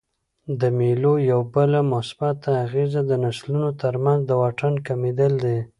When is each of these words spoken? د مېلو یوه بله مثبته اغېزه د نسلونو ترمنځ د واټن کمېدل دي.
د 0.59 0.61
مېلو 0.77 1.13
یوه 1.31 1.45
بله 1.55 1.79
مثبته 1.93 2.49
اغېزه 2.65 3.01
د 3.07 3.11
نسلونو 3.23 3.69
ترمنځ 3.81 4.19
د 4.25 4.31
واټن 4.41 4.73
کمېدل 4.87 5.33
دي. 5.45 5.59